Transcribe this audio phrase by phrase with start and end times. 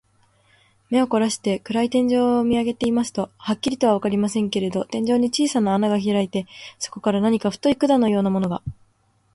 [0.89, 6.47] 目をこらして、暗い天井を見あげていますと、はっきりとはわかりませんけれど、天井に小さな穴がひらいて、
[6.79, 8.63] そこから何か太い管のようなものが、